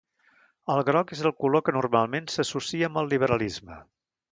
[0.75, 3.81] El groc és el color que normalment s"associa amb el liberalisme.